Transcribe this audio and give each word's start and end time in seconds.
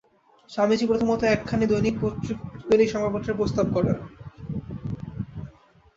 স্বামীজী 0.49 0.85
প্রথমত 0.87 1.21
একখানি 1.25 1.65
দৈনিক 1.67 1.95
সংবাদপত্রের 2.93 3.37
প্রস্তাব 3.39 3.65
করেন। 3.75 3.97